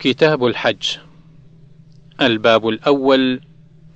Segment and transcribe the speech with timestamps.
[0.00, 0.96] كتاب الحج.
[2.20, 3.40] الباب الأول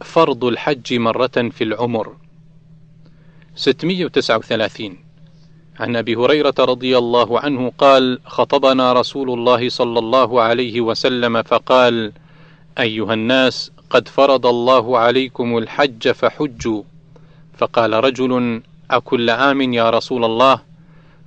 [0.00, 2.16] فرض الحج مرة في العمر.
[3.54, 4.98] 639
[5.80, 12.12] عن أبي هريرة رضي الله عنه قال خطبنا رسول الله صلى الله عليه وسلم فقال
[12.78, 16.82] أيها الناس قد فرض الله عليكم الحج فحجوا.
[17.58, 20.60] فقال رجل أكل عام يا رسول الله؟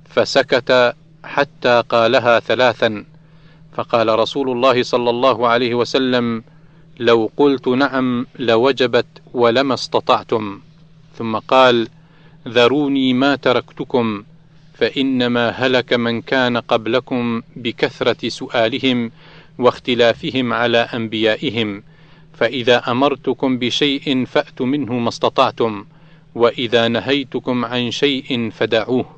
[0.04, 3.04] فسكت حتى قالها ثلاثا.
[3.78, 6.42] فقال رسول الله صلى الله عليه وسلم
[7.00, 10.60] لو قلت نعم لوجبت ولما استطعتم.
[11.18, 11.88] ثم قال
[12.48, 14.24] ذروني ما تركتكم
[14.74, 19.10] فإنما هلك من كان قبلكم بكثرة سؤالهم
[19.58, 21.82] واختلافهم على أنبيائهم
[22.34, 25.84] فإذا أمرتكم بشيء فاتوا منه ما استطعتم
[26.34, 29.17] وإذا نهيتكم عن شيء فدعوه.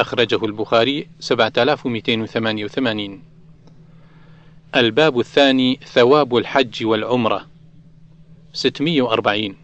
[0.00, 3.22] أخرجه البخاري 7288
[4.76, 7.46] الباب الثاني ثواب الحج والعمرة
[8.52, 9.56] 640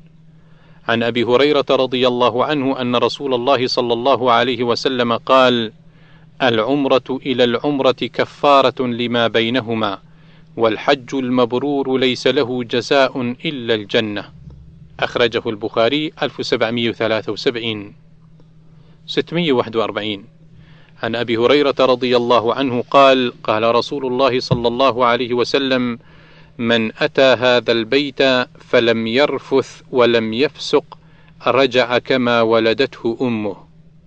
[0.89, 5.73] عن أبي هريرة رضي الله عنه أن رسول الله صلى الله عليه وسلم قال:
[6.43, 9.98] العمرة إلى العمرة كفارة لما بينهما،
[10.57, 14.25] والحج المبرور ليس له جزاء إلا الجنة.
[15.01, 18.04] أخرجه البخاري 1773
[19.07, 20.25] 641
[21.03, 25.99] عن أبي هريرة رضي الله عنه قال قال رسول الله صلى الله عليه وسلم
[26.59, 28.23] من أتى هذا البيت
[28.61, 30.99] فلم يرفث ولم يفسق
[31.47, 33.57] رجع كما ولدته أمه.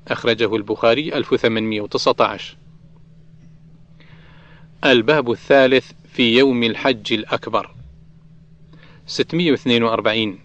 [0.07, 2.57] أخرجه البخاري 1819
[4.85, 7.71] الباب الثالث في يوم الحج الأكبر.
[9.07, 10.39] 642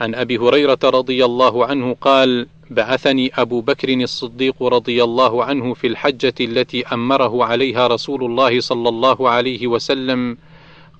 [0.00, 5.86] عن أبي هريرة رضي الله عنه قال بعثني أبو بكر الصديق رضي الله عنه في
[5.86, 10.36] الحجة التي أمره عليها رسول الله صلى الله عليه وسلم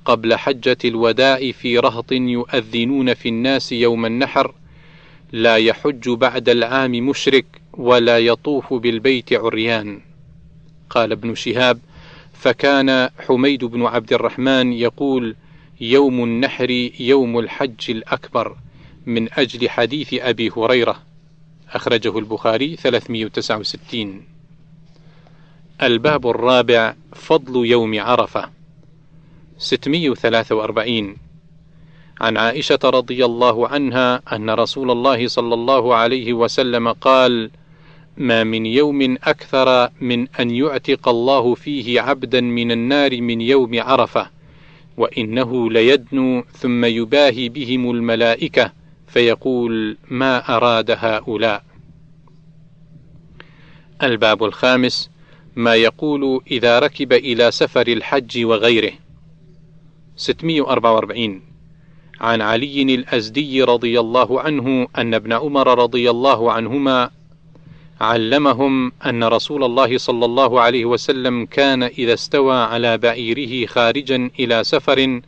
[0.05, 4.55] قبل حجة الوداع في رهط يؤذنون في الناس يوم النحر
[5.33, 10.01] لا يحج بعد العام مشرك ولا يطوف بالبيت عريان.
[10.91, 11.79] قال ابن شهاب
[12.33, 15.37] فكان حميد بن عبد الرحمن يقول
[15.81, 16.71] يوم النحر
[17.01, 18.57] يوم الحج الأكبر
[19.07, 21.12] من أجل حديث أبي هريرة.
[21.73, 24.23] أخرجه البخاري 369
[25.83, 28.51] الباب الرابع فضل يوم عرفة
[29.59, 31.17] 643
[32.21, 37.51] عن عائشة رضي الله عنها أن رسول الله صلى الله عليه وسلم قال:
[38.17, 44.31] ما من يوم أكثر من أن يعتق الله فيه عبدا من النار من يوم عرفة،
[44.97, 48.73] وإنه ليدنو ثم يباهي بهم الملائكة
[49.13, 51.65] فيقول ما أراد هؤلاء.
[54.03, 55.11] الباب الخامس
[55.57, 58.93] ما يقول إذا ركب إلى سفر الحج وغيره.
[60.17, 61.43] 644
[62.21, 67.11] عن علي الأزدي رضي الله عنه أن ابن عمر رضي الله عنهما
[68.01, 74.65] علمهم أن رسول الله صلى الله عليه وسلم كان إذا استوى على بعيره خارجا إلى
[74.65, 75.21] سفر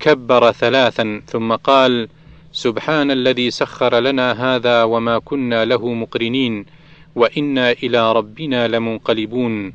[0.00, 2.08] كبر ثلاثا ثم قال:
[2.56, 6.66] سبحان الذي سخر لنا هذا وما كنا له مقرنين
[7.14, 9.72] وإنا إلى ربنا لمنقلبون.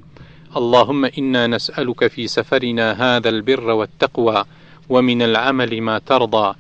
[0.57, 4.45] اللهم إنا نسألك في سفرنا هذا البر والتقوى
[4.89, 6.55] ومن العمل ما ترضى.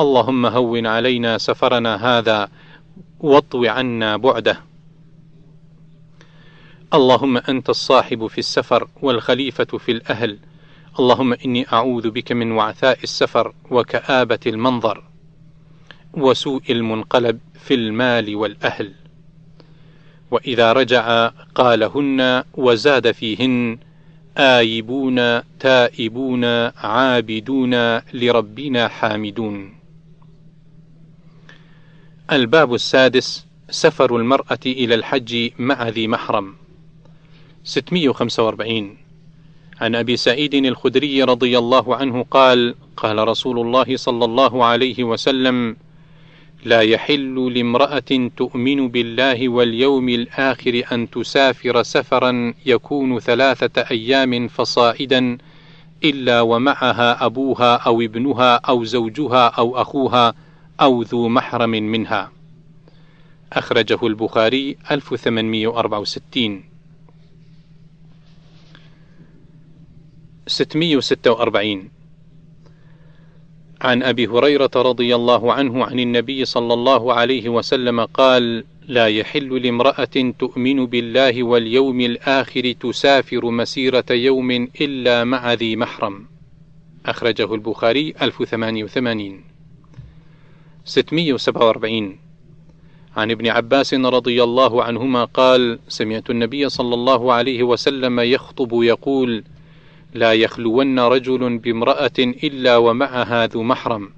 [0.00, 2.48] اللهم هون علينا سفرنا هذا
[3.20, 4.60] واطو عنا بعده.
[6.94, 10.38] اللهم أنت الصاحب في السفر والخليفة في الأهل.
[10.98, 15.13] اللهم إني أعوذ بك من وعثاء السفر وكآبة المنظر.
[16.16, 18.92] وسوء المنقلب في المال والأهل.
[20.30, 23.78] وإذا رجع قالهن وزاد فيهن
[24.38, 26.44] آيبون تائبون
[26.76, 29.74] عابدون لربنا حامدون.
[32.32, 36.54] الباب السادس سفر المرأة إلى الحج مع ذي محرم.
[37.64, 38.96] 645
[39.80, 45.76] عن أبي سعيد الخدري رضي الله عنه قال قال رسول الله صلى الله عليه وسلم
[46.64, 55.38] لا يحل لامرأة تؤمن بالله واليوم الآخر أن تسافر سفرا يكون ثلاثة أيام فصائدا
[56.04, 60.34] إلا ومعها أبوها أو ابنها أو زوجها أو أخوها
[60.80, 62.32] أو ذو محرم منها.
[63.52, 66.64] أخرجه البخاري 1864
[70.46, 71.93] 646
[73.84, 79.62] عن أبي هريرة رضي الله عنه عن النبي صلى الله عليه وسلم قال لا يحل
[79.62, 84.50] لامرأة تؤمن بالله واليوم الآخر تسافر مسيرة يوم
[84.80, 86.26] إلا مع ذي محرم
[87.06, 89.44] أخرجه البخاري 1088
[90.84, 92.18] 647
[93.16, 99.44] عن ابن عباس رضي الله عنهما قال سمعت النبي صلى الله عليه وسلم يخطب يقول
[100.14, 104.10] لا يخلون رجل بامرأة إلا ومعها ذو محرم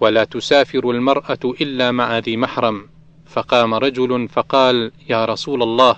[0.00, 2.86] ولا تسافر المرأة إلا مع ذي محرم.
[3.26, 5.96] فقام رجل فقال يا رسول الله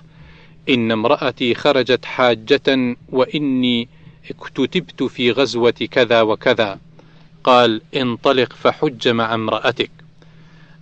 [0.68, 3.88] إن امرأتي خرجت حاجة وإني
[4.30, 6.78] اكتتبت في غزوة كذا وكذا.
[7.44, 9.90] قال انطلق فحج مع امرأتك.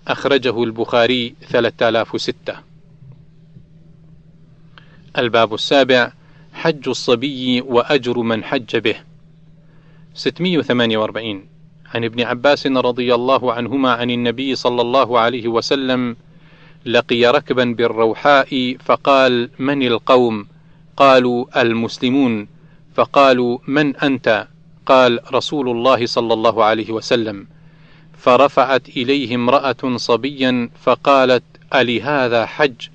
[0.09, 2.55] أخرجه البخاري 3006
[5.19, 6.12] الباب السابع
[6.64, 8.96] حج الصبي وأجر من حج به.
[10.14, 11.46] 648
[11.94, 16.16] عن ابن عباس رضي الله عنهما عن النبي صلى الله عليه وسلم
[16.87, 20.46] لقي ركبا بالروحاء فقال من القوم؟
[20.96, 22.49] قالوا المسلمون.
[22.94, 24.49] فقالوا من أنت؟
[24.87, 27.46] قال رسول الله صلى الله عليه وسلم.
[28.19, 31.44] فرفعت إليه امرأة صبيا فقالت
[31.75, 32.88] الهذا حج؟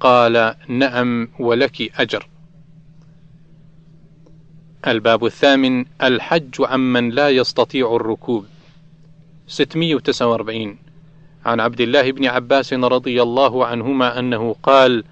[0.00, 2.26] قال نعم ولك أجر.
[4.86, 8.46] الباب الثامن الحج عمن لا يستطيع الركوب.
[9.48, 10.78] 649
[11.46, 15.04] عن عبد الله بن عباس رضي الله عنهما أنه قال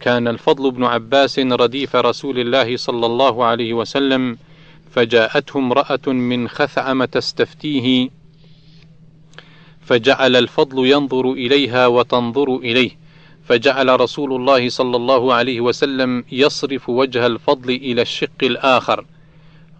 [0.00, 4.38] كان الفضل بن عباس رديف رسول الله صلى الله عليه وسلم
[4.90, 8.08] فجاءته امراه من خثعم تستفتيه
[9.80, 13.01] فجعل الفضل ينظر إليها وتنظر إليه.
[13.44, 19.04] فجعل رسول الله صلى الله عليه وسلم يصرف وجه الفضل إلى الشق الآخر.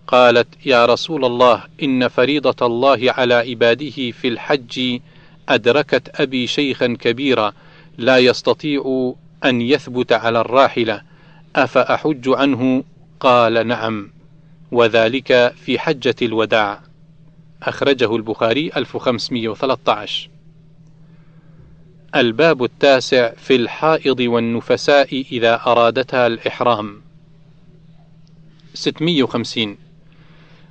[0.07, 4.99] قالت يا رسول الله إن فريضة الله على عباده في الحج
[5.49, 7.53] أدركت أبي شيخا كبيرا
[7.99, 9.15] لا يستطيع
[9.45, 11.03] أن يثبت على الراحلة
[11.57, 12.85] أفأحج عنه؟
[13.21, 14.11] قال نعم
[14.73, 16.81] وذلك في حجة الوداع
[17.63, 20.29] أخرجه البخاري 1513
[22.17, 27.01] الباب التاسع في الحائض والنفساء إذا أرادتها الإحرام.
[28.75, 29.77] 650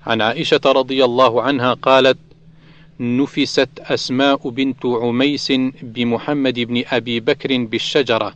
[0.06, 2.18] عن عائشة رضي الله عنها قالت
[3.00, 5.52] نفست أسماء بنت عميس
[5.82, 8.34] بمحمد بن أبي بكر بالشجرة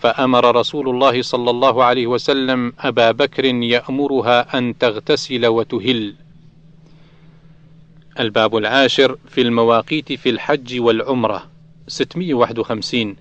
[0.00, 6.14] فأمر رسول الله صلى الله عليه وسلم أبا بكر يأمرها أن تغتسل وتهل.
[8.20, 11.49] الباب العاشر في المواقيت في الحج والعمرة.
[11.90, 13.16] 651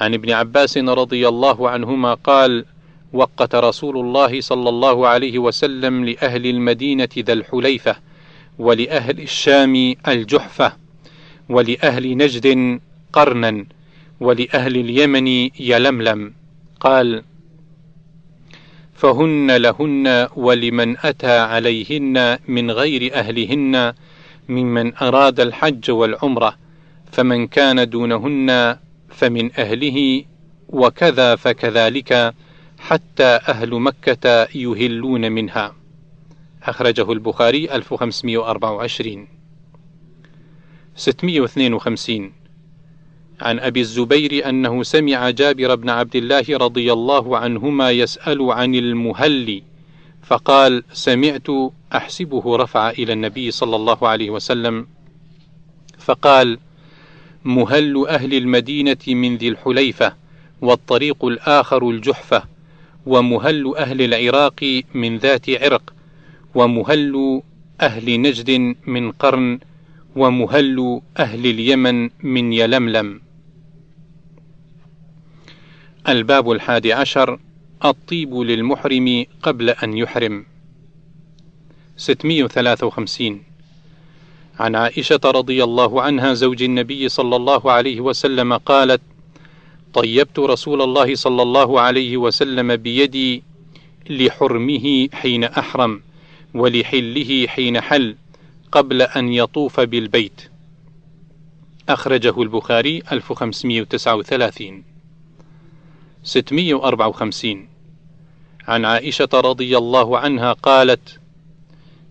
[0.00, 2.64] عن ابن عباس رضي الله عنهما قال:
[3.12, 7.96] وقت رسول الله صلى الله عليه وسلم لأهل المدينة ذا الحليفة
[8.58, 10.72] ولأهل الشام الجحفة
[11.48, 12.80] ولأهل نجد
[13.12, 13.66] قرنا
[14.20, 15.26] ولأهل اليمن
[15.60, 16.32] يلملم.
[16.80, 17.22] قال
[18.94, 23.92] فهن لهن ولمن أتى عليهن من غير أهلهن
[24.48, 26.65] ممن أراد الحج والعمرة
[27.12, 28.76] فمن كان دونهن
[29.08, 30.24] فمن أهله
[30.68, 32.34] وكذا فكذلك
[32.78, 35.74] حتى أهل مكة يهلون منها.
[36.62, 39.28] أخرجه البخاري 1524
[40.96, 42.32] 652
[43.40, 49.62] عن أبي الزبير أنه سمع جابر بن عبد الله رضي الله عنهما يسأل عن المهل
[50.22, 51.46] فقال سمعت
[51.94, 54.86] أحسبه رفع إلى النبي صلى الله عليه وسلم.
[55.98, 56.58] فقال
[57.46, 60.14] مهل أهل المدينة من ذي الحليفة
[60.60, 62.42] والطريق الآخر الجحفة
[63.06, 65.94] ومهل أهل العراق من ذات عرق
[66.54, 67.42] ومهل
[67.80, 69.58] أهل نجد من قرن
[70.16, 73.20] ومهل أهل اليمن من يلملم.
[76.08, 77.38] الباب الحادي عشر
[77.84, 80.46] الطيب للمحرم قبل أن يحرم.
[81.96, 83.55] 653
[84.60, 89.00] عن عائشة رضي الله عنها زوج النبي صلى الله عليه وسلم قالت:
[89.94, 93.42] طيبت رسول الله صلى الله عليه وسلم بيدي
[94.10, 96.02] لحرمه حين أحرم،
[96.54, 98.16] ولحله حين حل
[98.72, 100.40] قبل أن يطوف بالبيت.
[101.88, 104.84] أخرجه البخاري 1539
[106.22, 107.68] 654
[108.68, 111.20] عن عائشة رضي الله عنها قالت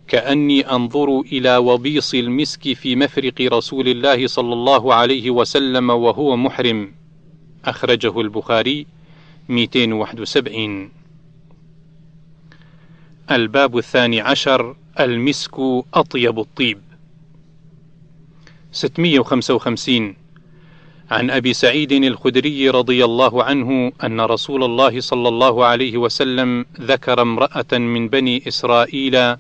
[0.07, 6.91] كأني أنظر إلى وبيص المسك في مفرق رسول الله صلى الله عليه وسلم وهو محرم.
[7.65, 8.85] أخرجه البخاري
[9.50, 10.91] 271
[13.31, 15.59] الباب الثاني عشر المسك
[15.93, 16.81] أطيب الطيب.
[18.71, 20.15] 655
[21.12, 27.21] عن أبي سعيد الخدري رضي الله عنه أن رسول الله صلى الله عليه وسلم ذكر
[27.21, 29.35] امرأة من بني إسرائيل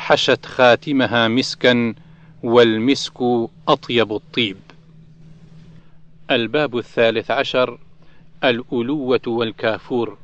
[0.00, 1.94] حشت خاتمها مسكا
[2.42, 3.22] والمسك
[3.68, 4.56] أطيب الطيب.
[6.30, 7.78] الباب الثالث عشر
[8.44, 10.16] الألوة والكافور.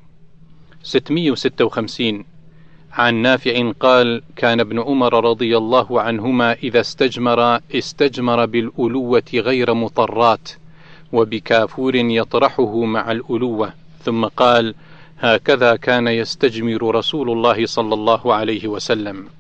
[0.83, 2.25] 656
[2.93, 10.49] عن نافع قال كان ابن عمر رضي الله عنهما إذا استجمر استجمر بالألوة غير مطرات
[11.13, 13.73] وبكافور يطرحه مع الألوة.
[14.05, 14.75] ثم قال
[15.19, 19.36] هكذا كان يستجمر رسول الله صلى الله عليه وسلم.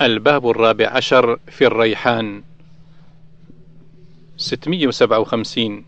[0.00, 2.42] الباب الرابع عشر في الريحان.
[4.36, 5.84] 657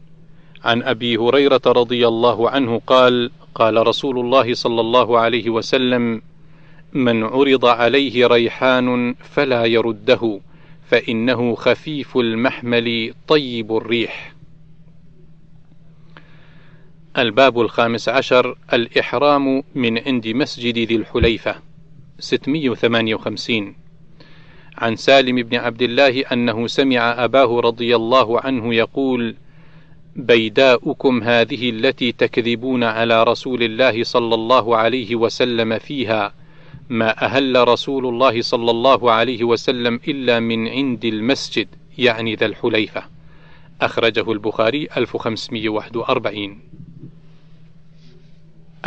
[0.64, 6.22] عن أبي هريرة رضي الله عنه قال قال رسول الله صلى الله عليه وسلم
[6.92, 10.40] من عرض عليه ريحان فلا يرده
[10.88, 14.32] فإنه خفيف المحمل طيب الريح.
[17.18, 21.54] الباب الخامس عشر الإحرام من عند مسجد ذي الحليفة.
[22.18, 23.74] 658
[24.80, 29.34] عن سالم بن عبد الله أنه سمع أباه رضي الله عنه يقول:
[30.16, 36.34] بيداؤكم هذه التي تكذبون على رسول الله صلى الله عليه وسلم فيها
[36.88, 41.68] ما أهل رسول الله صلى الله عليه وسلم إلا من عند المسجد
[41.98, 43.02] يعني ذا الحليفة.
[43.80, 46.58] أخرجه البخاري 1541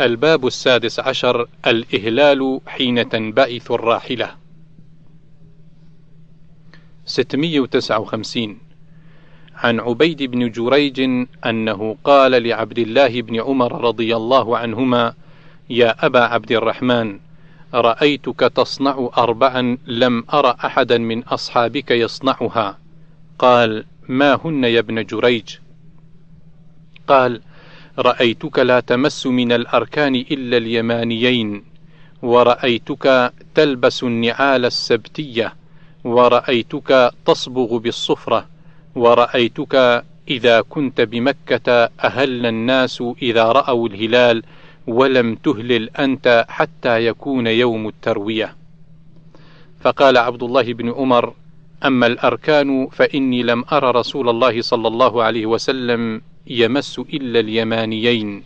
[0.00, 4.43] الباب السادس عشر الإهلال حين تنبعث الراحلة.
[7.06, 8.58] 659
[9.56, 15.14] عن عبيد بن جريج أنه قال لعبد الله بن عمر رضي الله عنهما
[15.70, 17.18] يا أبا عبد الرحمن
[17.74, 22.78] رأيتك تصنع أربعا لم أر أحدا من أصحابك يصنعها.
[23.38, 25.56] قال ما هن يا ابن جريج؟
[27.08, 27.40] قال
[27.98, 31.64] رأيتك لا تمس من الأركان إلا اليمانيين
[32.22, 35.54] ورأيتك تلبس النعال السبتية
[36.04, 38.46] ورأيتك تصبغ بالصفرة
[38.94, 44.42] ورأيتك إذا كنت بمكة أهل الناس إذا رأوا الهلال
[44.86, 48.54] ولم تهلل أنت حتى يكون يوم التروية.
[49.80, 51.32] فقال عبد الله بن عمر
[51.84, 58.42] أما الأركان فإني لم أرى رسول الله صلى الله عليه وسلم يمس إلا اليمانيين.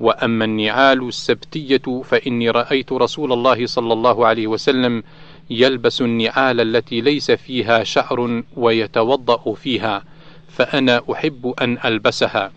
[0.00, 5.02] وأما النعال السبتية فإني رأيت رسول الله صلى الله عليه وسلم
[5.50, 10.04] يلبس النعال التي ليس فيها شعر ويتوضأ فيها
[10.48, 12.52] فأنا أحب أن ألبسها.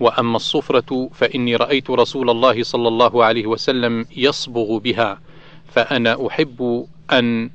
[0.00, 5.20] وأما الصفرة فإني رأيت رسول الله صلى الله عليه وسلم يصبغ بها
[5.68, 7.50] فأنا أحب أن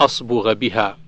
[0.00, 0.98] أصبغ بها.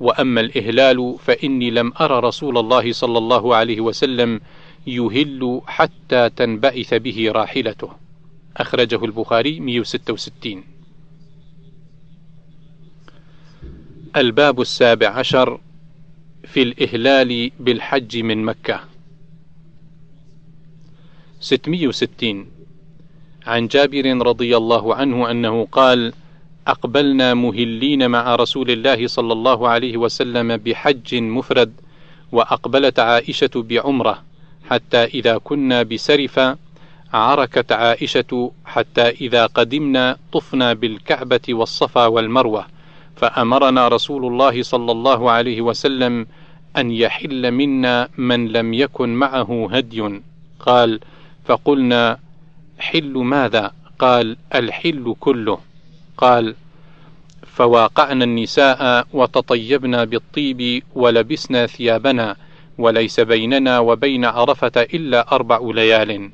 [0.00, 4.40] وأما الإهلال فإني لم أرى رسول الله صلى الله عليه وسلم
[4.86, 7.90] يهل حتى تنبعث به راحلته.
[8.56, 10.71] أخرجه البخاري 166
[14.16, 15.60] الباب السابع عشر
[16.44, 18.80] في الإهلال بالحج من مكة.
[21.40, 22.46] 660
[23.46, 26.12] عن جابر رضي الله عنه أنه قال
[26.66, 31.72] أقبلنا مهلين مع رسول الله صلى الله عليه وسلم بحج مفرد
[32.32, 34.22] وأقبلت عائشة بعمرة
[34.70, 36.56] حتى إذا كنا بسرفة
[37.12, 42.66] عركت عائشة حتى إذا قدمنا طفنا بالكعبة والصفا والمروة.
[43.16, 46.26] فأمرنا رسول الله صلى الله عليه وسلم
[46.76, 50.20] أن يحل منا من لم يكن معه هدي.
[50.60, 51.00] قال
[51.44, 52.18] فقلنا
[52.78, 55.58] حل ماذا؟ قال الحل كله.
[56.16, 56.54] قال
[57.46, 62.36] فواقعنا النساء وتطيبنا بالطيب ولبسنا ثيابنا
[62.78, 66.30] وليس بيننا وبين عرفة إلا أربع ليال.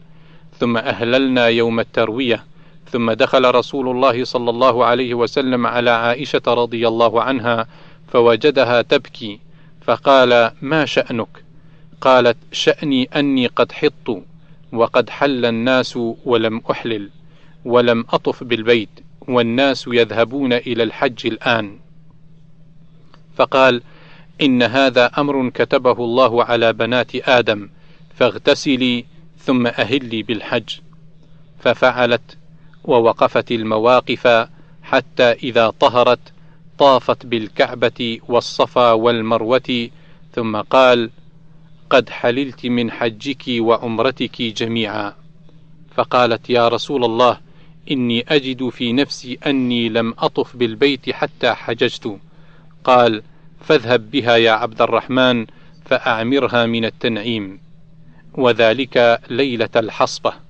[0.59, 2.45] ثم أهللنا يوم التروية.
[2.93, 7.67] ثم دخل رسول الله صلى الله عليه وسلم على عائشة رضي الله عنها
[8.09, 9.41] فوجدها تبكي
[9.81, 11.45] فقال ما شأنك؟
[12.01, 14.23] قالت شأني أني قد حطت
[14.73, 17.11] وقد حل الناس ولم أحلل
[17.65, 18.89] ولم أطف بالبيت
[19.29, 21.79] والناس يذهبون إلى الحج الآن.
[23.37, 23.83] فقال
[24.41, 27.69] إن هذا أمر كتبه الله على بنات آدم
[28.15, 29.05] فاغتسلي
[29.39, 30.79] ثم أهلي بالحج.
[31.61, 32.38] ففعلت
[32.89, 34.49] ووقفت المواقف
[34.83, 36.33] حتى إذا طهرت
[36.79, 39.89] طافت بالكعبة والصفا والمروة
[40.35, 41.11] ثم قال
[41.91, 45.15] قد حللت من حجك وعمرتك جميعا.
[45.95, 47.39] فقالت يا رسول الله
[47.91, 52.19] إني أجد في نفسي أني لم أطف بالبيت حتى حججت.
[52.85, 53.23] قال
[53.61, 55.47] فاذهب بها يا عبد الرحمن
[55.85, 57.61] فأعمرها من التنعيم.
[58.35, 60.48] وذلك ليلة الحصبة.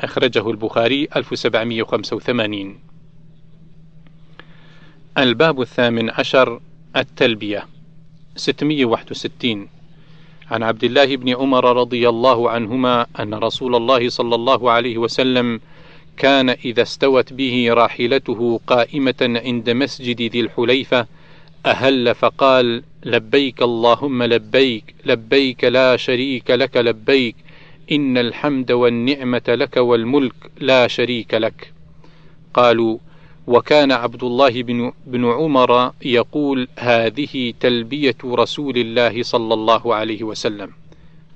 [0.00, 2.78] أخرجه البخاري 1785
[5.18, 6.60] الباب الثامن عشر
[6.96, 7.66] التلبية
[8.36, 9.68] 661
[10.50, 15.60] عن عبد الله بن عمر رضي الله عنهما أن رسول الله صلى الله عليه وسلم
[16.16, 21.06] كان إذا استوت به راحلته قائمة عند مسجد ذي الحليفة
[21.66, 27.36] أهل فقال لبيك اللهم لبيك لبيك لا شريك لك لبيك
[27.92, 31.72] إن الحمد والنعمة لك والملك لا شريك لك.
[32.54, 32.98] قالوا
[33.46, 40.70] وكان عبد الله بن, بن عمر يقول هذه تلبية رسول الله صلى الله عليه وسلم.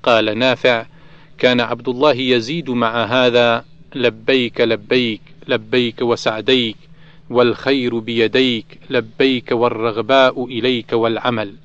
[0.03, 0.85] قال نافع
[1.37, 6.77] كان عبد الله يزيد مع هذا لبيك لبيك لبيك وسعديك
[7.29, 11.55] والخير بيديك لبيك والرغباء إليك والعمل.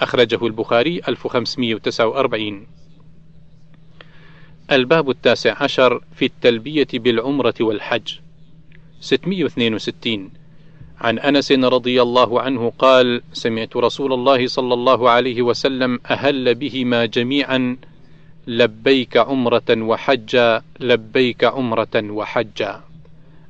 [0.00, 2.66] أخرجه البخاري 1549
[4.72, 8.12] الباب التاسع عشر في التلبية بالعمرة والحج.
[9.00, 10.30] 662
[11.00, 17.06] عن أنس رضي الله عنه قال سمعت رسول الله صلى الله عليه وسلم أهل بهما
[17.06, 17.76] جميعا
[18.46, 22.80] لبيك عمرة وحجا لبيك عمرة وحجا.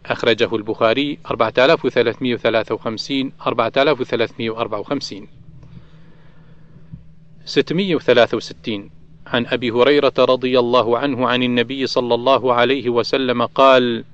[0.06, 5.28] أخرجه البخاري 4353 4354
[7.44, 8.90] 663
[9.26, 14.04] عن أبي هريرة رضي الله عنه عن النبي صلى الله عليه وسلم قال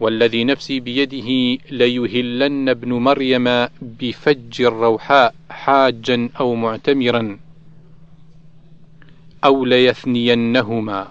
[0.00, 7.38] والذي نفسي بيده ليهلن ابن مريم بفج الروحاء حاجا أو معتمرا
[9.44, 11.08] أو ليثنينهما.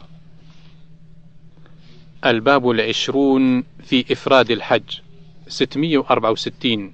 [2.26, 5.00] الباب العشرون في إفراد الحج
[5.48, 6.94] 664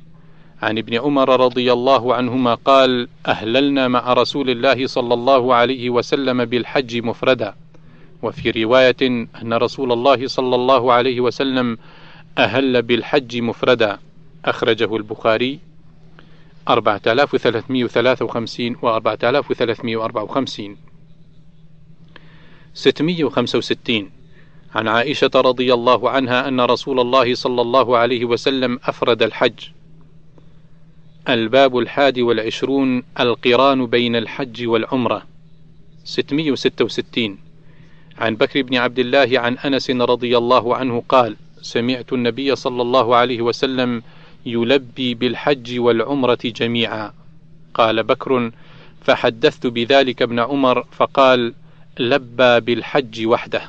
[0.61, 6.45] عن ابن عمر رضي الله عنهما قال أهللنا مع رسول الله صلى الله عليه وسلم
[6.45, 7.55] بالحج مفردا.
[8.21, 11.77] وفي رواية أن رسول الله صلى الله عليه وسلم
[12.37, 13.99] أهل بالحج مفردا.
[14.45, 15.59] أخرجه البخاري
[16.69, 20.77] 4353 و 4354
[22.73, 24.11] 665
[24.75, 29.59] عن عائشة رضي الله عنها أن رسول الله صلى الله عليه وسلم أفرد الحج.
[31.29, 35.23] الباب الحادي والعشرون القران بين الحج والعمرة
[36.03, 37.37] 666
[38.17, 43.15] عن بكر بن عبد الله عن أنس رضي الله عنه قال: سمعت النبي صلى الله
[43.15, 44.03] عليه وسلم
[44.45, 47.13] يلبي بالحج والعمرة جميعا.
[47.73, 48.51] قال بكر:
[49.01, 51.53] فحدثت بذلك ابن عمر فقال:
[51.99, 53.61] لبى بالحج وحده.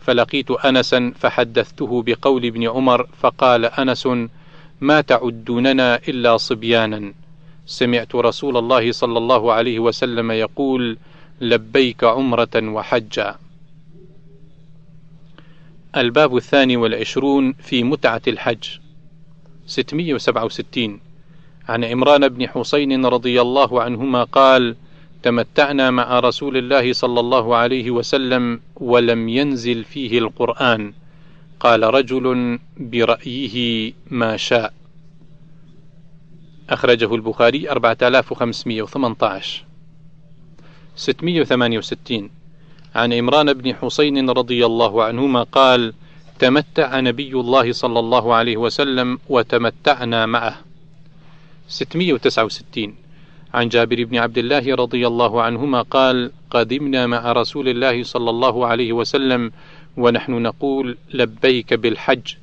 [0.00, 4.08] فلقيت انسا فحدثته بقول ابن عمر فقال أنس:
[4.80, 7.12] ما تعدوننا إلا صبيانا.
[7.66, 10.98] سمعت رسول الله صلى الله عليه وسلم يقول:
[11.40, 13.36] لبيك عمرة وحجا.
[15.96, 18.64] الباب الثاني والعشرون في متعة الحج
[19.66, 21.00] 667
[21.68, 24.76] عن عمران بن حسين رضي الله عنهما قال:
[25.22, 30.92] تمتعنا مع رسول الله صلى الله عليه وسلم ولم ينزل فيه القرآن.
[31.60, 34.74] قال رجل برأيه ما شاء.
[36.70, 39.64] أخرجه البخاري 4518
[40.96, 42.30] 668
[42.94, 45.92] عن عمران بن حسين رضي الله عنهما قال
[46.38, 50.60] تمتع نبي الله صلى الله عليه وسلم وتمتعنا معه.
[51.68, 52.94] 669
[53.54, 58.66] عن جابر بن عبد الله رضي الله عنهما قال قدمنا مع رسول الله صلى الله
[58.66, 59.52] عليه وسلم
[59.96, 62.34] ونحن نقول لبيك بالحج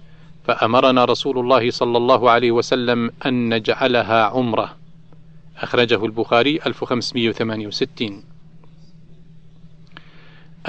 [0.47, 4.75] فأمرنا رسول الله صلى الله عليه وسلم أن نجعلها عمرة.
[5.57, 8.23] أخرجه البخاري 1568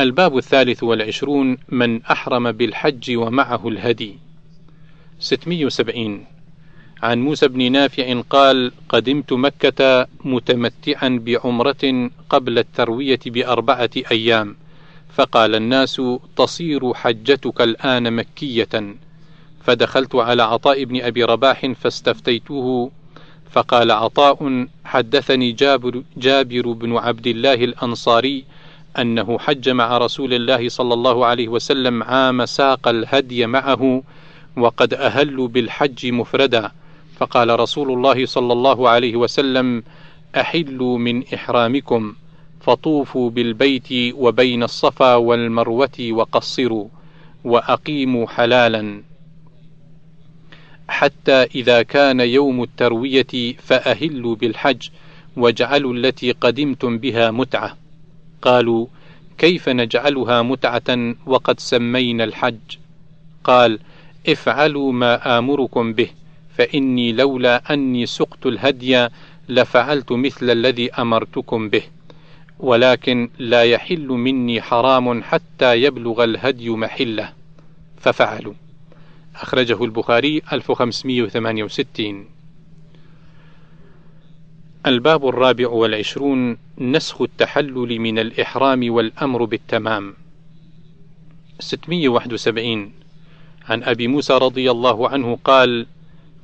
[0.00, 4.18] الباب الثالث والعشرون من أحرم بالحج ومعه الهدي.
[5.20, 6.26] 670
[7.02, 14.56] عن موسى بن نافع قال قدمت مكة متمتعا بعمرة قبل التروية بأربعة أيام.
[15.14, 16.02] فقال الناس
[16.36, 18.94] تصير حجتك الآن مكية.
[19.64, 22.90] فدخلت على عطاء بن أبي رباح فاستفتيته
[23.50, 28.44] فقال عطاء حدثني جابر, جابر بن عبد الله الأنصاري
[28.98, 34.02] أنه حج مع رسول الله صلى الله عليه وسلم عام ساق الهدي معه
[34.56, 36.70] وقد أهلوا بالحج مفردا.
[37.16, 39.82] فقال رسول الله صلى الله عليه وسلم
[40.36, 42.14] أحلوا من إحرامكم.
[42.66, 46.88] فطوفوا بالبيت وبين الصفا والمروة وقصروا
[47.44, 49.02] وأقيموا حلالا.
[50.88, 54.88] حتى إذا كان يوم التروية فأهلوا بالحج
[55.36, 57.76] واجعلوا التي قدمتم بها متعة.
[58.42, 58.86] قالوا
[59.38, 62.78] كيف نجعلها متعة وقد سمينا الحج؟
[63.44, 63.78] قال
[64.28, 66.08] افعلوا ما آمركم به
[66.56, 69.08] فإني لولا أني سقت الهدي
[69.48, 71.82] لفعلت مثل الذي أمرتكم به.
[72.58, 77.32] ولكن لا يحل مني حرام حتى يبلغ الهدي محله.
[77.98, 78.54] ففعلوا.
[79.36, 82.26] أخرجه البخاري 1568
[84.86, 90.14] الباب الرابع والعشرون نسخ التحلل من الإحرام والأمر بالتمام.
[91.60, 92.92] 671
[93.68, 95.86] عن أبي موسى رضي الله عنه قال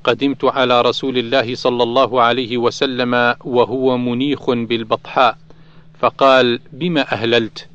[0.05, 5.38] قدمت على رسول الله صلى الله عليه وسلم وهو منيخ بالبطحاء.
[6.01, 7.69] فقال بما أهللت؟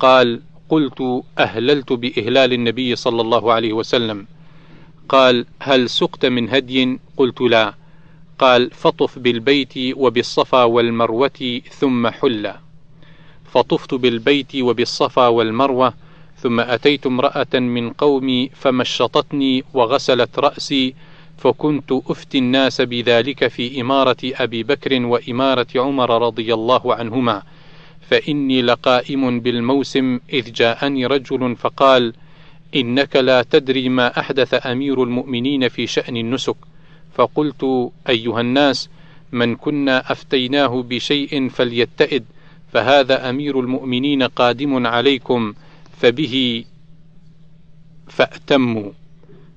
[0.00, 4.26] قال قلت أهللت بإهلال النبي صلى الله عليه وسلم.
[5.08, 7.74] قال هل سقت من هدي؟ قلت لا.
[8.38, 12.52] قال فطف بالبيت وبالصفا والمروة ثم حل.
[13.52, 15.94] فطفت بالبيت وبالصفا والمروة
[16.38, 20.94] ثم أتيت امرأة من قومي فمشطتني وغسلت رأسي
[21.38, 27.42] فكنت أفتي الناس بذلك في إمارة أبي بكر وإمارة عمر رضي الله عنهما.
[28.10, 32.12] فإني لقائم بالموسم إذ جاءني رجل فقال
[32.74, 36.56] إنك لا تدري ما أحدث أمير المؤمنين في شأن النسك.
[37.14, 38.88] فقلت أيها الناس
[39.32, 42.24] من كنا أفتيناه بشيء فليتئد
[42.72, 45.54] فهذا أمير المؤمنين قادم عليكم
[46.00, 46.64] فبه
[48.08, 48.90] فأتموا.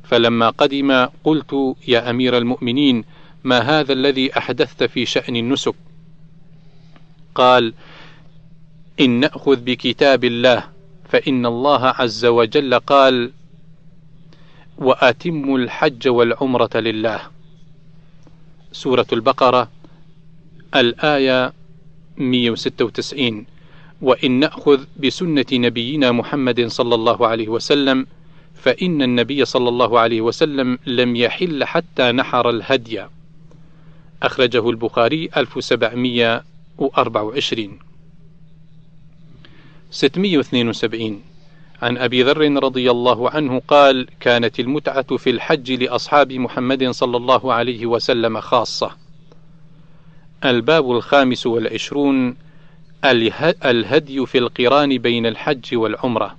[0.03, 3.03] فلما قدم قلت يا أمير المؤمنين
[3.43, 5.75] ما هذا الذي أحدثت في شأن النسك؟
[7.35, 7.73] قال
[8.99, 10.63] إن نأخذ بكتاب الله
[11.09, 13.31] فإن الله عز وجل قال
[14.77, 17.21] وأتموا الحج والعمرة لله.
[18.71, 19.69] سورة البقرة
[20.75, 21.53] الآية
[22.17, 23.45] 196
[24.01, 28.07] وإن نأخذ بسنة نبينا محمد صلى الله عليه وسلم
[28.55, 33.05] فإن النبي صلى الله عليه وسلم لم يحل حتى نحر الهدي.
[34.23, 37.79] أخرجه البخاري 1724
[39.91, 41.21] 672
[41.81, 47.53] عن أبي ذر رضي الله عنه قال كانت المتعة في الحج لأصحاب محمد صلى الله
[47.53, 48.91] عليه وسلم خاصة.
[50.45, 52.35] الباب الخامس والعشرون
[53.65, 56.35] الهدي في القران بين الحج والعمرة.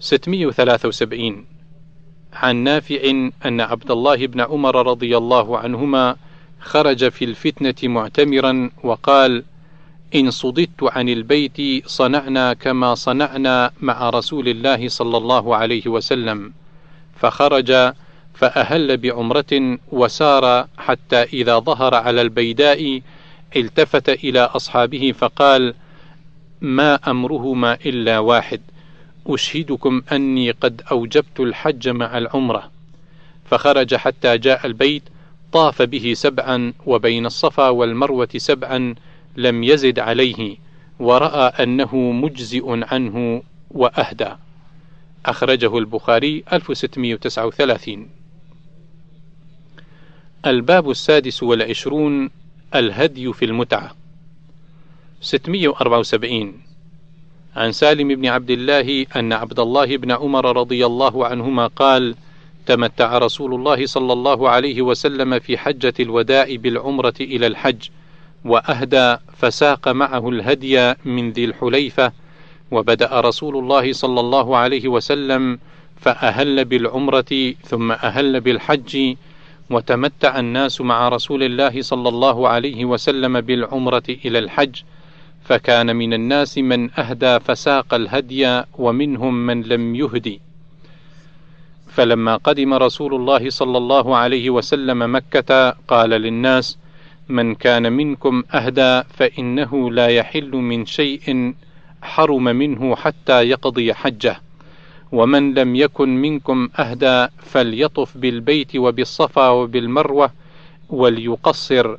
[0.00, 1.46] 673
[2.32, 3.10] عن نافع
[3.46, 6.16] أن عبد الله بن عمر رضي الله عنهما
[6.60, 9.44] خرج في الفتنة معتمرا وقال
[10.14, 16.52] إن صددت عن البيت صنعنا كما صنعنا مع رسول الله صلى الله عليه وسلم
[17.16, 17.92] فخرج
[18.34, 23.00] فأهل بعمرة وسار حتى إذا ظهر على البيداء
[23.56, 25.74] التفت إلى أصحابه فقال
[26.60, 28.60] ما أمرهما إلا واحد
[29.26, 32.70] أشهدكم أني قد أوجبت الحج مع العمرة.
[33.50, 35.02] فخرج حتى جاء البيت
[35.52, 38.94] طاف به سبعا وبين الصفا والمروة سبعا
[39.36, 40.56] لم يزد عليه
[40.98, 44.28] ورأى أنه مجزئ عنه وأهدى.
[45.26, 48.08] أخرجه البخاري 1639
[50.46, 52.30] الباب السادس والعشرون
[52.74, 53.96] الهدي في المتعة.
[55.20, 56.64] 674
[57.56, 62.14] عن سالم بن عبد الله أن عبد الله بن عمر رضي الله عنهما قال
[62.66, 67.88] تمتع رسول الله صلى الله عليه وسلم في حجة الوداع بالعمرة إلى الحج
[68.44, 72.12] وأهدى فساق معه الهدي من ذي الحليفة
[72.70, 75.58] وبدأ رسول الله صلى الله عليه وسلم
[76.00, 79.14] فأهل بالعمرة ثم أهل بالحج
[79.70, 84.82] وتمتع الناس مع رسول الله صلى الله عليه وسلم بالعمرة إلى الحج
[85.44, 90.40] فكان من الناس من أهدى فساق الهدي ومنهم من لم يهدي.
[91.88, 96.78] فلما قدم رسول الله صلى الله عليه وسلم مكة قال للناس
[97.28, 101.54] من كان منكم أهدى فإنه لا يحل من شيء
[102.02, 104.40] حرم منه حتى يقضي حجه.
[105.12, 110.30] ومن لم يكن منكم أهدى فليطف بالبيت وبالصفا وبالمروة
[110.88, 111.96] وليقصر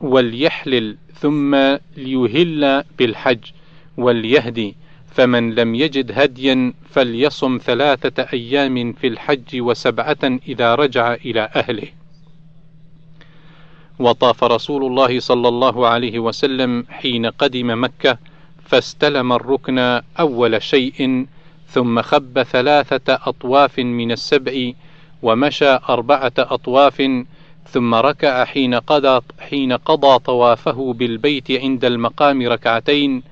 [0.00, 1.54] وليحلل ثم
[1.96, 3.44] ليهل بالحج
[3.96, 4.74] وليهدي.
[5.14, 11.88] فمن لم يجد هديا فليصم ثلاثة أيام في الحج وسبعة إذا رجع إلى أهله.
[13.98, 18.18] وطاف رسول الله صلى الله عليه وسلم حين قدم مكة
[18.64, 19.78] فاستلم الركن
[20.20, 21.26] أول شيء
[21.68, 24.72] ثم خب ثلاثة أطواف من السبع
[25.22, 27.02] ومشى أربعة أطواف
[27.70, 33.22] ثم ركع حين قضى حين قضى طوافه بالبيت عند المقام ركعتين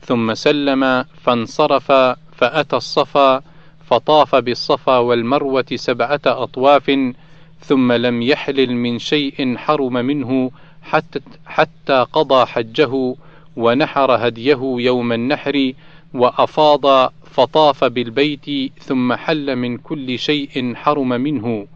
[0.00, 1.92] ثم سلم فانصرف
[2.36, 3.42] فأتى الصفا
[3.90, 6.90] فطاف بالصفا والمروة سبعة أطواف
[7.60, 10.50] ثم لم يحلل من شيء حرم منه
[10.82, 13.14] حتى, حتى قضى حجه
[13.56, 15.72] ونحر هديه يوم النحر
[16.14, 21.66] وأفاض فطاف بالبيت ثم حل من كل شيء حرم منه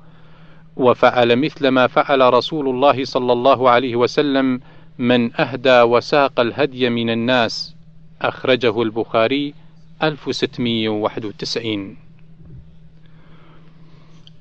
[0.77, 4.61] وفعل مثل ما فعل رسول الله صلى الله عليه وسلم
[4.99, 7.75] من أهدى وساق الهدي من الناس.
[8.23, 9.55] أخرجه البخاري
[10.03, 11.97] 1691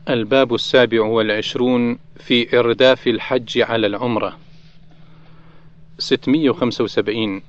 [0.09, 4.37] الباب السابع والعشرون في إرداف الحج على العمرة.
[5.99, 7.41] 675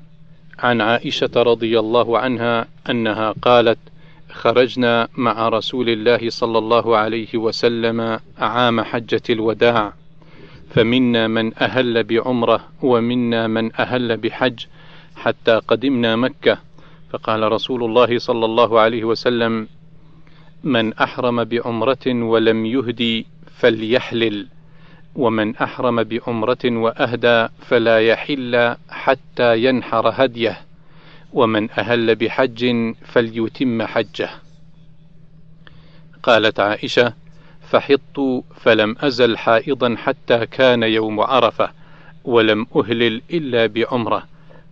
[0.59, 3.79] عن عائشة رضي الله عنها أنها قالت:
[4.31, 9.93] خرجنا مع رسول الله صلى الله عليه وسلم عام حجة الوداع،
[10.71, 14.65] فمنا من أهل بعمرة ومنا من أهل بحج،
[15.17, 16.59] حتى قدمنا مكة،
[17.12, 19.69] فقال رسول الله صلى الله عليه وسلم:
[20.64, 23.27] من أحرم بعمرة ولم يهدي
[23.59, 24.46] فليحلل
[25.16, 30.61] ومن أحرم بعمرة وأهدى فلا يحل حتى ينحر هديه
[31.33, 34.31] ومن أهل بحج فليتم حجه.
[36.22, 37.14] قالت عائشة
[37.70, 41.70] فحطت فلم أزل حائضا حتى كان يوم عرفة
[42.25, 44.22] ولم أهلل إلا بعمرة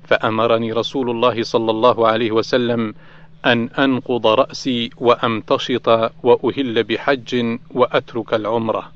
[0.05, 2.94] فأمرني رسول الله صلى الله عليه وسلم
[3.46, 5.88] أن أنقض رأسي وأمتشط
[6.22, 8.92] وأهل بحج وأترك العمرة.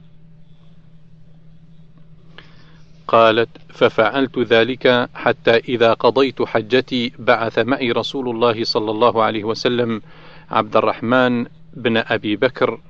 [3.09, 10.02] قالت ففعلت ذلك حتى إذا قضيت حجتي بعث معي رسول الله صلى الله عليه وسلم
[10.50, 12.80] عبد الرحمن بن أبي بكر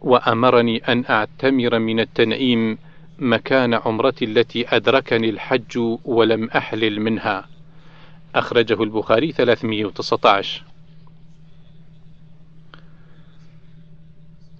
[0.00, 2.78] وأمرني أن أعتمر من التنعيم
[3.18, 7.44] مكان عمرتي التي أدركني الحج ولم أحلل منها.
[8.36, 10.62] أخرجه البخاري 319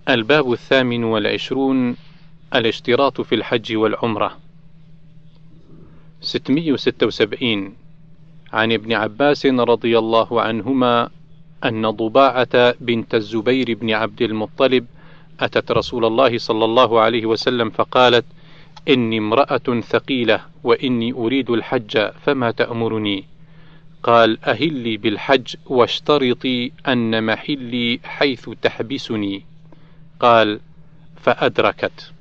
[0.08, 1.96] الباب الثامن والعشرون
[2.54, 4.36] الاشتراط في الحج والعمرة.
[6.20, 7.74] 676
[8.52, 11.10] عن ابن عباس رضي الله عنهما
[11.64, 14.86] أن ضباعة بنت الزبير بن عبد المطلب
[15.40, 18.24] أتت رسول الله صلى الله عليه وسلم فقالت:
[18.88, 23.35] إني امرأة ثقيلة وإني أريد الحج فما تأمرني؟
[24.06, 29.42] قال: أهلي بالحج واشترطي أن محلي حيث تحبسني.
[30.20, 30.60] قال:
[31.16, 32.12] فأدركت.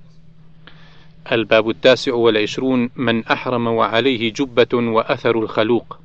[1.31, 5.99] الباب التاسع والعشرون من أحرم وعليه جبة وأثر الخلوق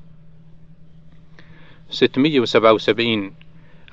[1.91, 3.33] 677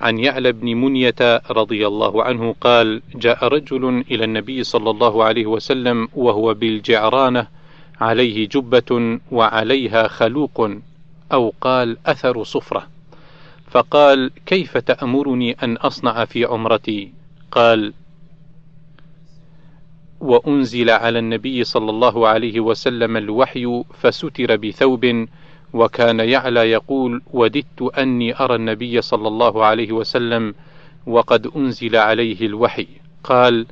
[0.02, 5.46] عن يعلى بن منية رضي الله عنه قال جاء رجل إلى النبي صلى الله عليه
[5.46, 7.48] وسلم وهو بالجعرانة
[8.02, 10.72] عليه جبة وعليها خلوق
[11.34, 12.88] أو قال أثر صفرة.
[13.72, 17.12] فقال كيف تأمرني أن أصنع في عمرتي؟
[17.52, 17.94] قال
[20.20, 25.28] وأنزل على النبي صلى الله عليه وسلم الوحي فستر بثوب
[25.74, 30.56] وكان يعلى يقول وددت أني أرى النبي صلى الله عليه وسلم
[31.08, 32.88] وقد أنزل عليه الوحي.
[33.24, 33.66] قال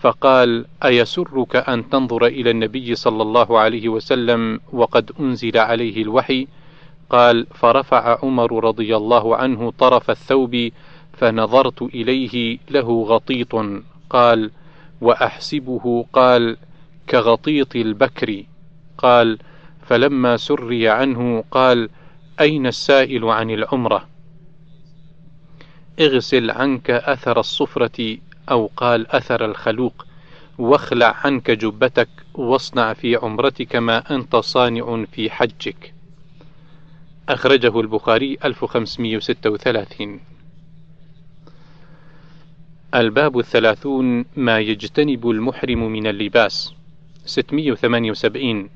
[0.00, 6.46] فقال أيسرك أن تنظر إلى النبي صلى الله عليه وسلم وقد أنزل عليه الوحي؟
[7.10, 10.70] قال فرفع عمر رضي الله عنه طرف الثوب
[11.12, 13.56] فنظرت إليه له غطيط.
[14.10, 14.50] قال
[15.00, 16.56] وأحسبه قال
[17.08, 18.42] كغطيط البكر.
[18.98, 19.38] قال
[19.86, 21.88] فلما سري عنه قال
[22.40, 24.08] أين السائل عن العمرة؟
[26.00, 28.18] اغسل عنك أثر الصفرة
[28.50, 30.06] أو قال أثر الخلوق
[30.58, 35.93] واخلع عنك جبتك واصنع في عمرتك ما أنت صانع في حجك.
[37.28, 40.20] أخرجه البخاري 1536
[42.94, 46.74] الباب الثلاثون ما يجتنب المحرم من اللباس.
[47.26, 48.70] 678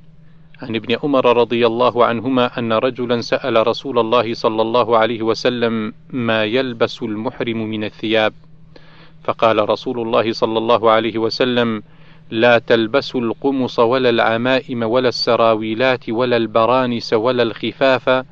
[0.63, 5.93] عن ابن عمر رضي الله عنهما أن رجلا سأل رسول الله صلى الله عليه وسلم
[6.11, 8.33] ما يلبس المحرم من الثياب.
[9.25, 11.83] فقال رسول الله صلى الله عليه وسلم
[12.31, 18.25] لا تلبسوا القمص ولا العمائم ولا السراويلات ولا البرانس ولا الخفاف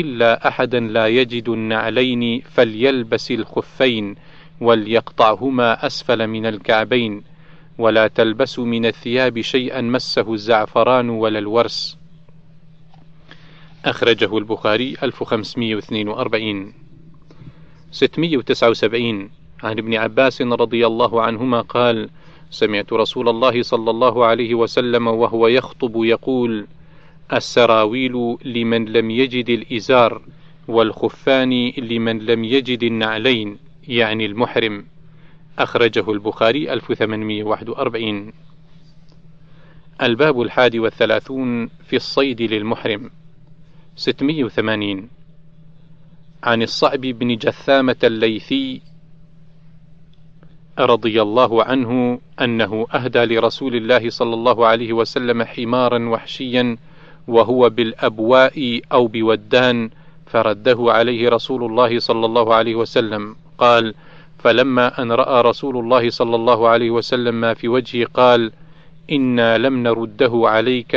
[0.00, 4.14] إلا أحدا لا يجد النعلين فليلبس الخفين
[4.60, 7.22] وليقطعهما أسفل من الكعبين
[7.78, 11.98] ولا تلبسوا من الثياب شيئا مسه الزعفران ولا الورس.
[13.84, 16.72] أخرجه البخاري 1542
[17.90, 19.30] 679
[19.62, 22.10] عن ابن عباس رضي الله عنهما قال
[22.50, 26.66] سمعت رسول الله صلى الله عليه وسلم وهو يخطب يقول
[27.32, 30.22] السراويل لمن لم يجد الإزار
[30.68, 33.58] والخفان لمن لم يجد النعلين
[33.88, 34.86] يعني المحرم.
[35.58, 38.32] أخرجه البخاري 1841
[40.02, 43.10] الباب الحادي والثلاثون في الصيد للمحرم.
[43.96, 45.08] 680
[46.42, 48.82] عن الصعب بن جثامة الليثي
[50.78, 56.76] رضي الله عنه أنه أهدى لرسول الله صلى الله عليه وسلم حمارا وحشيا
[57.26, 59.90] وهو بالأبواء أو بودان
[60.26, 63.36] فرده عليه رسول الله صلى الله عليه وسلم.
[63.58, 63.94] قال
[64.38, 68.52] فلما أن رأى رسول الله صلى الله عليه وسلم ما في وجهه قال
[69.10, 70.94] إنا لم نرده عليك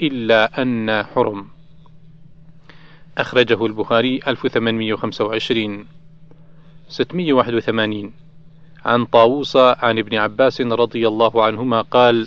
[0.00, 1.46] إلا أن حرم.
[3.18, 5.86] أخرجه البخاري 1825
[6.88, 8.12] 681
[8.84, 12.26] عن طاووس عن ابن عباس رضي الله عنهما قال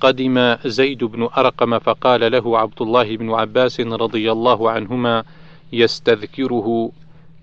[0.00, 5.24] قدم زيد بن أرقم فقال له عبد الله بن عباس رضي الله عنهما
[5.72, 6.90] يستذكره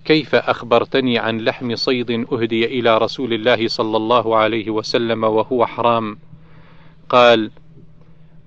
[0.05, 6.17] كيف أخبرتني عن لحم صيد أهدي إلى رسول الله صلى الله عليه وسلم وهو حرام؟
[7.09, 7.51] قال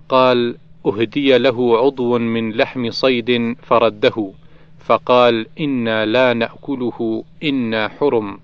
[0.09, 4.33] قال أهدي له عضو من لحم صيد فرده
[4.79, 8.39] فقال إنا لا نأكله إنا حرم.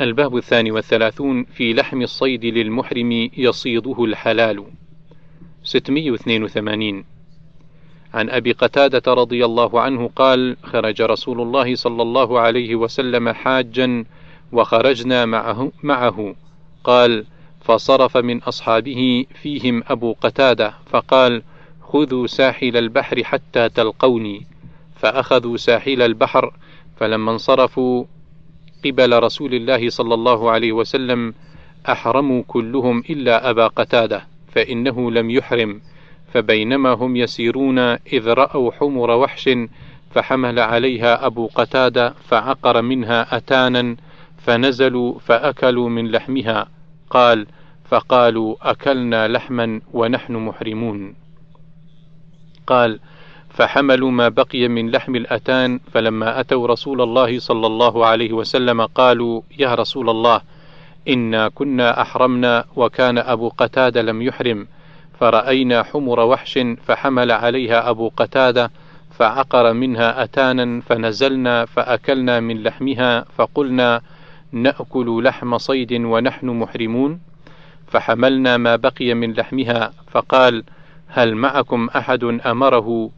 [0.00, 4.64] الباب الثاني والثلاثون في لحم الصيد للمحرم يصيده الحلال.
[5.62, 7.04] 682
[8.14, 14.04] عن أبي قتادة رضي الله عنه قال خرج رسول الله صلى الله عليه وسلم حاجا
[14.52, 16.34] وخرجنا معه, معه.
[16.84, 17.24] قال
[17.60, 21.42] فصرف من أصحابه فيهم أبو قتادة فقال
[21.80, 24.46] خذوا ساحل البحر حتى تلقوني.
[24.96, 26.52] فأخذوا ساحل البحر
[26.96, 28.04] فلما انصرفوا
[28.84, 31.34] قبل رسول الله صلى الله عليه وسلم
[31.88, 35.80] أحرموا كلهم إلا أبا قتادة فإنه لم يحرم
[36.32, 39.50] فبينما هم يسيرون إذ رأوا حمر وحش
[40.10, 43.96] فحمل عليها أبو قتادة فعقر منها أتانا
[44.38, 46.68] فنزلوا فأكلوا من لحمها
[47.10, 47.46] قال
[47.84, 51.14] فقالوا أكلنا لحما ونحن محرمون.
[52.66, 53.00] قال
[53.56, 59.42] فحملوا ما بقي من لحم الأتان فلما أتوا رسول الله صلى الله عليه وسلم قالوا
[59.58, 60.40] يا رسول الله
[61.08, 64.66] إنا كنا أحرمنا وكان أبو قتادة لم يحرم
[65.20, 68.70] فرأينا حمر وحش فحمل عليها أبو قتادة
[69.18, 74.00] فعقر منها أتانا فنزلنا فأكلنا من لحمها فقلنا
[74.52, 77.20] نأكل لحم صيد ونحن محرمون؟
[77.86, 80.64] فحملنا ما بقي من لحمها فقال
[81.08, 83.10] هل معكم أحد أمره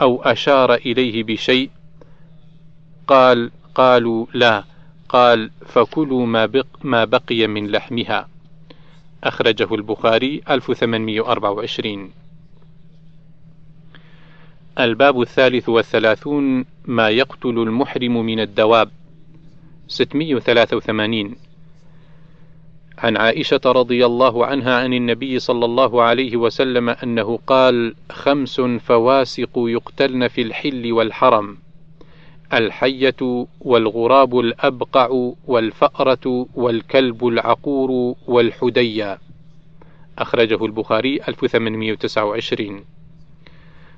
[0.00, 1.70] أو أشار إليه بشيء
[3.06, 4.64] قال قالوا لا
[5.08, 8.28] قال فكلوا ما, بق ما بقي من لحمها.
[9.24, 12.10] أخرجه البخاري 1824
[14.78, 18.90] الباب الثالث والثلاثون ما يقتل المحرم من الدواب.
[19.88, 21.36] 683
[23.04, 29.50] عن عائشة رضي الله عنها عن النبي صلى الله عليه وسلم أنه قال: خمس فواسق
[29.56, 31.58] يقتلن في الحل والحرم:
[32.52, 39.18] الحية والغراب الأبقع والفأرة والكلب العقور والحدية.
[40.18, 42.84] أخرجه البخاري 1829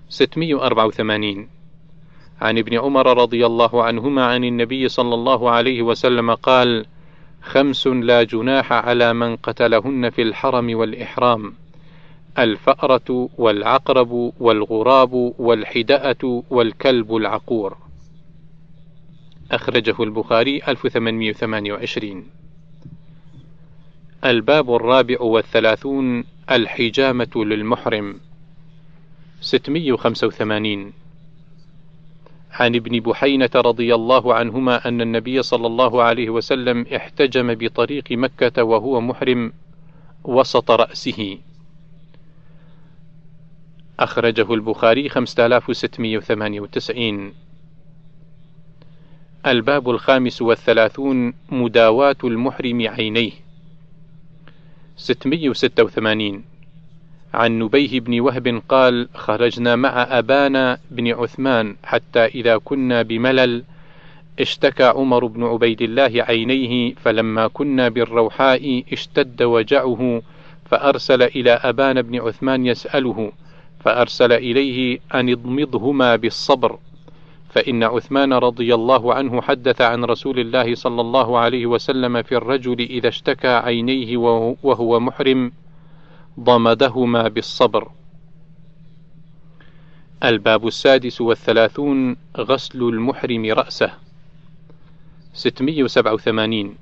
[0.08, 1.48] 684
[2.40, 6.86] عن ابن عمر رضي الله عنهما عن النبي صلى الله عليه وسلم قال:
[7.46, 11.52] خمس لا جناح على من قتلهن في الحرم والإحرام
[12.38, 17.76] الفأرة والعقرب والغراب والحدأة والكلب العقور.
[19.50, 22.26] أخرجه البخاري 1828
[24.24, 28.20] الباب الرابع والثلاثون الحجامة للمحرم
[29.40, 30.92] 685
[32.60, 38.64] عن ابن بحينة رضي الله عنهما أن النبي صلى الله عليه وسلم احتجم بطريق مكة
[38.64, 39.52] وهو محرم
[40.24, 41.38] وسط رأسه.
[44.00, 47.32] أخرجه البخاري 5698
[49.46, 53.32] الباب الخامس والثلاثون مداواة المحرم عينيه.
[54.96, 56.55] 686
[57.36, 63.64] عن نبيه بن وهب قال خرجنا مع أبانا بن عثمان حتى إذا كنا بملل
[64.40, 70.22] اشتكى عمر بن عبيد الله عينيه فلما كنا بالروحاء اشتد وجعه
[70.70, 73.32] فأرسل إلى أبان بن عثمان يسأله
[73.84, 76.78] فأرسل إليه أن اضمضهما بالصبر
[77.50, 82.80] فإن عثمان رضي الله عنه حدث عن رسول الله صلى الله عليه وسلم في الرجل
[82.80, 84.16] إذا اشتكى عينيه
[84.62, 85.52] وهو محرم
[86.40, 87.90] ضمدهما بالصبر.
[90.24, 93.92] الباب السادس والثلاثون غسل المحرم رأسه.
[95.34, 96.74] 687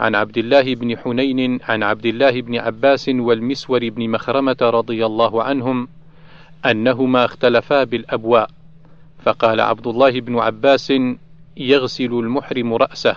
[0.00, 5.42] عن عبد الله بن حنين عن عبد الله بن عباس والمسور بن مخرمة رضي الله
[5.42, 5.88] عنهم
[6.66, 8.50] أنهما اختلفا بالأبواء
[9.22, 10.92] فقال عبد الله بن عباس
[11.56, 13.16] يغسل المحرم رأسه.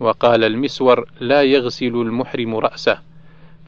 [0.00, 3.13] وقال المسور لا يغسل المحرم رأسه.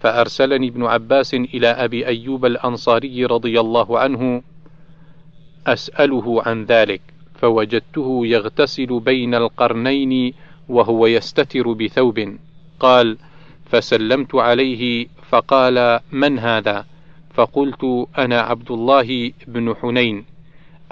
[0.01, 4.43] فأرسلني ابن عباس إلى أبي أيوب الأنصاري رضي الله عنه
[5.67, 7.01] أسأله عن ذلك
[7.35, 10.35] فوجدته يغتسل بين القرنين
[10.69, 12.37] وهو يستتر بثوب.
[12.81, 13.19] قال
[13.71, 16.87] فسلمت عليه فقال من هذا؟
[17.35, 20.25] فقلت أنا عبد الله بن حنين.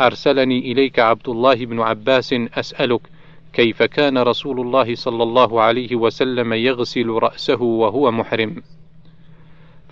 [0.01, 3.01] أرسلني إليك عبد الله بن عباس أسألك
[3.53, 8.63] كيف كان رسول الله صلى الله عليه وسلم يغسل رأسه وهو محرم؟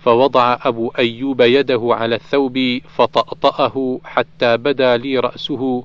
[0.03, 5.83] فوضع أبو أيوب يده على الثوب فطأطأه حتى بدا لي رأسه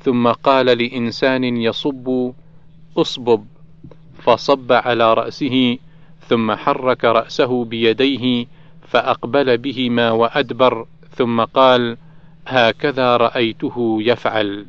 [0.00, 2.32] ثم قال لإنسان يصب
[2.96, 3.46] اصبب
[4.18, 5.78] فصب على رأسه
[6.28, 8.46] ثم حرك رأسه بيديه
[8.88, 10.86] فأقبل بهما وأدبر
[11.16, 11.96] ثم قال:
[12.46, 14.66] هكذا رأيته يفعل.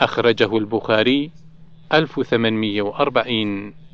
[0.00, 1.30] أخرجه البخاري
[1.92, 3.85] 1840